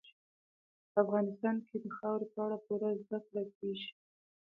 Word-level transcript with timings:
په 0.91 0.97
افغانستان 1.05 1.55
کې 1.67 1.77
د 1.83 1.87
خاورې 1.97 2.25
په 2.33 2.39
اړه 2.45 2.57
پوره 2.65 2.89
زده 3.03 3.19
کړه 3.27 3.43
کېږي. 3.57 3.89